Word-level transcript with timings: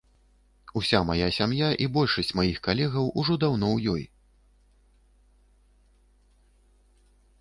Уся 0.79 0.99
мая 1.09 1.27
сям'я 1.35 1.67
і 1.85 1.89
большасць 1.97 2.33
маіх 2.39 2.57
калегаў 2.67 3.05
ўжо 3.21 3.37
даўно 3.43 3.69
ў 3.75 3.95
ёй. 3.95 4.09